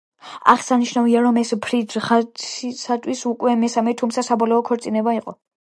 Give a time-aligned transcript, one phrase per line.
[0.53, 5.41] აღსანიშნავია, რომ ეს ფრიდრიხისათვის უკვე მესამე, თუმცა საბოლოო ქორწინება იყო.